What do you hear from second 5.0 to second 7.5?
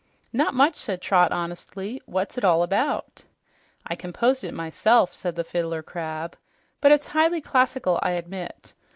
said the Fiddler Crab. "But it's highly